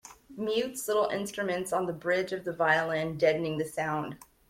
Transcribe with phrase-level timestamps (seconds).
[0.35, 4.17] Mutes little instruments on the bridge of the violin, deadening the sound.